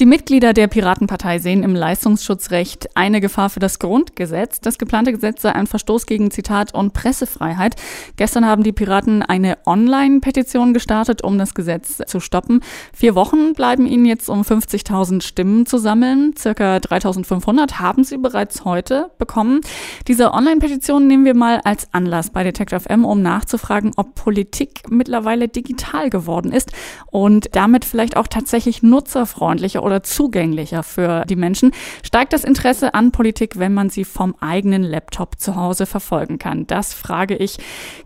[0.00, 4.60] Die Mitglieder der Piratenpartei sehen im Leistungsschutzrecht eine Gefahr für das Grundgesetz.
[4.60, 7.76] Das geplante Gesetz sei ein Verstoß gegen Zitat und Pressefreiheit.
[8.16, 12.60] Gestern haben die Piraten eine Online-Petition gestartet, um das Gesetz zu stoppen.
[12.92, 16.34] Vier Wochen bleiben ihnen jetzt, um 50.000 Stimmen zu sammeln.
[16.36, 19.60] Circa 3.500 haben sie bereits heute bekommen.
[20.08, 25.46] Diese Online-Petition nehmen wir mal als Anlass bei Detective FM, um nachzufragen, ob Politik mittlerweile
[25.46, 26.72] digital geworden ist
[27.12, 31.72] und damit vielleicht auch tatsächlich nutzerfreundlicher oder zugänglicher für die Menschen?
[32.02, 36.66] Steigt das Interesse an Politik, wenn man sie vom eigenen Laptop zu Hause verfolgen kann?
[36.66, 37.58] Das frage ich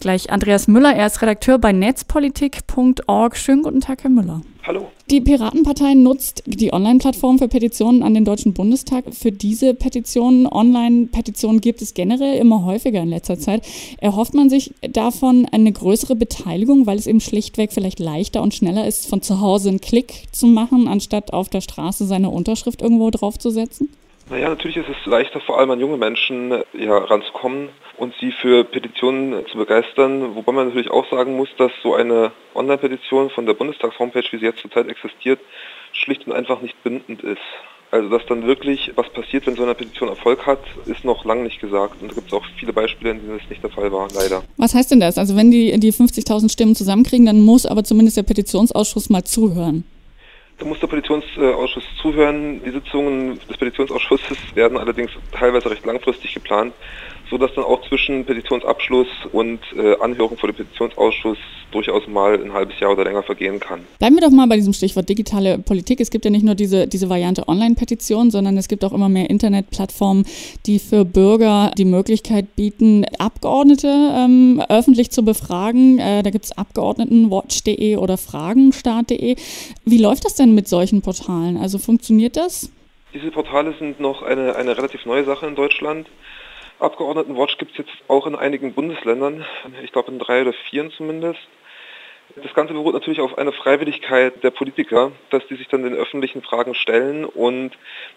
[0.00, 0.94] gleich Andreas Müller.
[0.94, 3.36] Er ist Redakteur bei netzpolitik.org.
[3.36, 4.40] Schönen guten Tag, Herr Müller.
[4.66, 4.88] Hallo.
[5.10, 9.14] Die Piratenpartei nutzt die Online-Plattform für Petitionen an den Deutschen Bundestag.
[9.14, 13.64] Für diese Petitionen, Online-Petitionen gibt es generell immer häufiger in letzter Zeit.
[14.00, 18.88] Erhofft man sich davon eine größere Beteiligung, weil es eben schlichtweg vielleicht leichter und schneller
[18.88, 23.10] ist, von zu Hause einen Klick zu machen, anstatt auf der Straße seine Unterschrift irgendwo
[23.10, 23.88] draufzusetzen?
[24.28, 28.64] Naja, natürlich ist es leichter, vor allem an junge Menschen ja, ranzukommen und sie für
[28.64, 30.34] Petitionen zu begeistern.
[30.34, 34.46] Wobei man natürlich auch sagen muss, dass so eine Online-Petition von der Bundestags-Homepage, wie sie
[34.46, 35.38] jetzt zurzeit existiert,
[35.92, 37.38] schlicht und einfach nicht bindend ist.
[37.92, 41.44] Also dass dann wirklich was passiert, wenn so eine Petition Erfolg hat, ist noch lange
[41.44, 42.02] nicht gesagt.
[42.02, 44.42] Und da gibt es auch viele Beispiele, in denen das nicht der Fall war, leider.
[44.56, 45.18] Was heißt denn das?
[45.18, 49.84] Also wenn die die 50.000 Stimmen zusammenkriegen, dann muss aber zumindest der Petitionsausschuss mal zuhören.
[50.58, 52.62] Da muss der Petitionsausschuss zuhören.
[52.64, 56.72] Die Sitzungen des Petitionsausschusses werden allerdings teilweise recht langfristig geplant
[57.30, 61.38] so dass dann auch zwischen Petitionsabschluss und äh, Anhörung vor dem Petitionsausschuss
[61.72, 63.80] durchaus mal ein halbes Jahr oder länger vergehen kann.
[63.98, 66.00] Bleiben wir doch mal bei diesem Stichwort digitale Politik.
[66.00, 69.28] Es gibt ja nicht nur diese, diese Variante Online-Petition, sondern es gibt auch immer mehr
[69.28, 70.24] Internetplattformen,
[70.66, 75.98] die für Bürger die Möglichkeit bieten, Abgeordnete ähm, öffentlich zu befragen.
[75.98, 79.36] Äh, da gibt es Abgeordnetenwatch.de oder Fragenstart.de.
[79.84, 81.56] Wie läuft das denn mit solchen Portalen?
[81.56, 82.70] Also funktioniert das?
[83.12, 86.06] Diese Portale sind noch eine, eine relativ neue Sache in Deutschland.
[86.78, 89.44] Abgeordnetenwatch gibt es jetzt auch in einigen Bundesländern,
[89.82, 91.40] ich glaube in drei oder vier zumindest.
[92.42, 96.42] Das Ganze beruht natürlich auf einer Freiwilligkeit der Politiker, dass die sich dann den öffentlichen
[96.42, 97.70] Fragen stellen und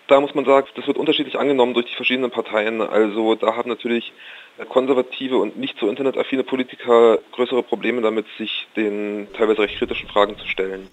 [0.07, 2.81] da muss man sagen, das wird unterschiedlich angenommen durch die verschiedenen Parteien.
[2.81, 4.11] Also da haben natürlich
[4.65, 10.37] konservative und nicht so internetaffine Politiker größere Probleme damit, sich den teilweise recht kritischen Fragen
[10.37, 10.87] zu stellen.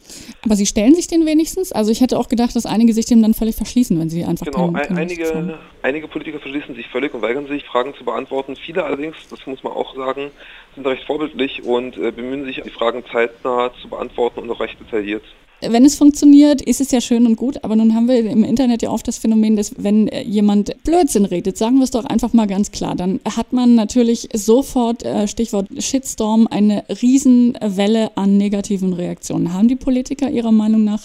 [0.44, 1.72] Aber sie stellen sich den wenigstens?
[1.72, 4.46] Also ich hätte auch gedacht, dass einige sich dem dann völlig verschließen, wenn sie einfach
[4.46, 8.56] Genau, keinen einige, einige Politiker verschließen sich völlig und weigern sich, Fragen zu beantworten.
[8.56, 10.30] Viele allerdings, das muss man auch sagen,
[10.74, 14.78] sind recht vorbildlich und äh, bemühen sich, die Fragen zeitnah zu beantworten und auch recht
[14.80, 15.24] detailliert
[15.60, 18.82] wenn es funktioniert, ist es ja schön und gut, aber nun haben wir im Internet
[18.82, 22.32] ja oft das Phänomen, dass wenn äh, jemand Blödsinn redet, sagen wir es doch einfach
[22.32, 28.92] mal ganz klar, dann hat man natürlich sofort, äh, Stichwort Shitstorm, eine Riesenwelle an negativen
[28.92, 29.52] Reaktionen.
[29.52, 31.02] Haben die Politiker ihrer Meinung nach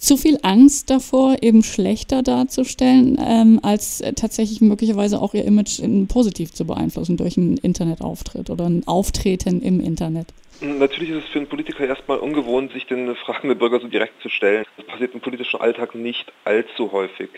[0.00, 6.08] zu viel Angst davor, eben schlechter darzustellen, ähm, als tatsächlich möglicherweise auch ihr Image in,
[6.08, 10.28] positiv zu beeinflussen durch einen Internetauftritt oder ein Auftreten im Internet?
[10.62, 14.20] Natürlich ist es für einen Politiker erstmal ungewohnt, sich den Fragen der Bürger so direkt
[14.20, 14.64] zu stellen.
[14.76, 17.30] Das passiert im politischen Alltag nicht allzu häufig.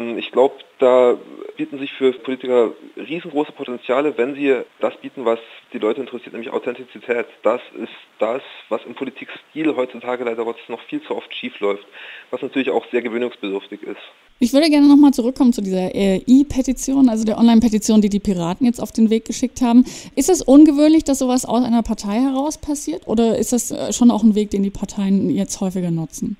[0.00, 1.18] Ich glaube, da
[1.58, 5.38] bieten sich für Politiker riesengroße Potenziale, wenn sie das bieten, was
[5.74, 7.26] die Leute interessiert, nämlich Authentizität.
[7.42, 8.40] Das ist das,
[8.70, 11.84] was im Politikstil heutzutage leider Gottes noch viel zu oft schief läuft,
[12.30, 14.00] was natürlich auch sehr gewöhnungsbedürftig ist.
[14.38, 18.80] Ich würde gerne nochmal zurückkommen zu dieser E-Petition, also der Online-Petition, die die Piraten jetzt
[18.80, 19.84] auf den Weg geschickt haben.
[20.16, 24.10] Ist es ungewöhnlich, dass sowas aus einer Partei heraus passiert oder ist das äh, schon
[24.10, 26.38] auch ein Weg, den die Parteien jetzt häufiger nutzen?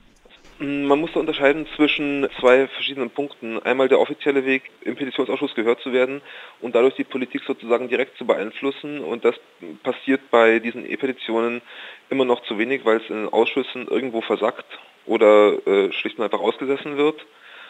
[0.62, 3.62] Man muss da unterscheiden zwischen zwei verschiedenen Punkten.
[3.62, 6.20] Einmal der offizielle Weg, im Petitionsausschuss gehört zu werden
[6.60, 9.00] und dadurch die Politik sozusagen direkt zu beeinflussen.
[9.00, 9.36] Und das
[9.82, 11.62] passiert bei diesen E-Petitionen
[12.10, 14.66] immer noch zu wenig, weil es in den Ausschüssen irgendwo versackt
[15.06, 17.24] oder äh, schlicht und einfach ausgesessen wird.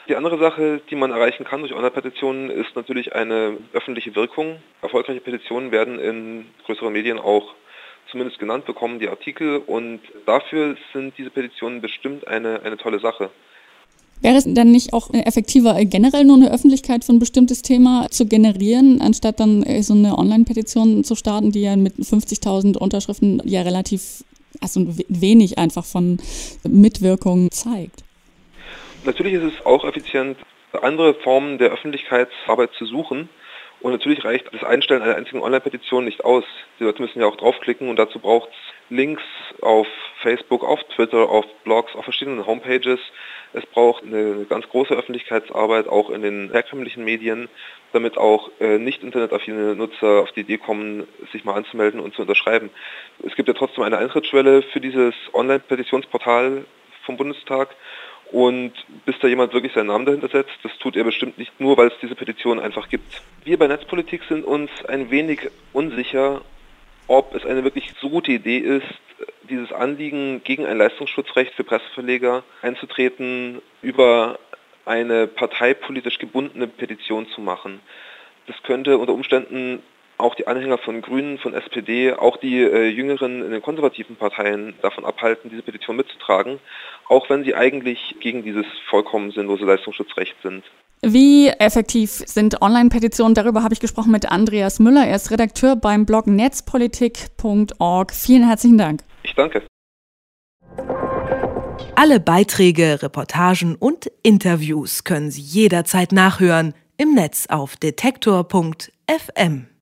[0.09, 4.61] Die andere Sache, die man erreichen kann durch Online-Petitionen, ist natürlich eine öffentliche Wirkung.
[4.83, 7.55] Erfolgreiche Petitionen werden in größeren Medien auch
[8.11, 9.59] zumindest genannt bekommen, die Artikel.
[9.59, 13.31] Und dafür sind diese Petitionen bestimmt eine, eine tolle Sache.
[14.23, 18.27] Wäre es dann nicht auch effektiver, generell nur eine Öffentlichkeit für ein bestimmtes Thema zu
[18.27, 24.23] generieren, anstatt dann so eine Online-Petition zu starten, die ja mit 50.000 Unterschriften ja relativ,
[24.61, 26.19] also wenig einfach von
[26.69, 28.05] Mitwirkung zeigt?
[29.07, 30.37] Natürlich ist es auch effizient,
[30.83, 33.31] andere Formen der Öffentlichkeitsarbeit zu suchen.
[33.81, 36.45] Und natürlich reicht das Einstellen einer einzigen Online-Petition nicht aus.
[36.79, 38.57] Die Leute müssen ja auch draufklicken und dazu braucht es
[38.91, 39.23] Links
[39.63, 39.87] auf
[40.23, 43.01] Facebook, auf Twitter, auf Blogs, auf verschiedenen Homepages.
[43.55, 47.49] Es braucht eine ganz große Öffentlichkeitsarbeit auch in den herkömmlichen Medien,
[47.93, 52.23] damit auch äh, nicht internetaffine Nutzer auf die Idee kommen, sich mal anzumelden und zu
[52.23, 52.71] unterschreiben.
[53.25, 56.65] Es gibt ja trotzdem eine Eintrittsschwelle für dieses Online-Petitionsportal
[57.07, 57.75] vom Bundestag
[58.33, 58.73] und
[59.05, 61.89] bis da jemand wirklich seinen Namen dahinter setzt, das tut er bestimmt nicht nur, weil
[61.89, 63.23] es diese Petition einfach gibt.
[63.45, 66.43] Wir bei Netzpolitik sind uns ein wenig unsicher,
[67.09, 68.87] ob es eine wirklich so gute Idee ist,
[69.49, 74.39] dieses Anliegen gegen ein Leistungsschutzrecht für Presseverleger einzutreten, über
[74.85, 77.81] eine parteipolitisch gebundene Petition zu machen.
[78.47, 79.83] Das könnte unter Umständen
[80.21, 84.75] auch die Anhänger von Grünen, von SPD, auch die äh, Jüngeren in den konservativen Parteien
[84.83, 86.61] davon abhalten, diese Petition mitzutragen,
[87.09, 90.65] auch wenn sie eigentlich gegen dieses vollkommen sinnlose Leistungsschutzrecht sind.
[91.03, 93.35] Wie effektiv sind Online-Petitionen?
[93.35, 95.07] Darüber habe ich gesprochen mit Andreas Müller.
[95.07, 98.13] Er ist Redakteur beim Blog netzpolitik.org.
[98.13, 99.03] Vielen herzlichen Dank.
[99.23, 99.63] Ich danke.
[101.97, 109.71] Alle Beiträge, Reportagen und Interviews können Sie jederzeit nachhören im Netz auf detektor.fm.